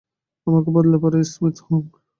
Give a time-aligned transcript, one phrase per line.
[0.47, 1.83] আমাকে বলতে পারো স্মিথ হ্যেওং।